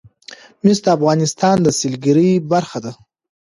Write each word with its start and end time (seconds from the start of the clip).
مس 0.63 0.79
د 0.83 0.87
افغانستان 0.97 1.55
د 1.61 1.67
سیلګرۍ 1.79 2.31
برخه 2.51 2.77
ده. 2.85 2.91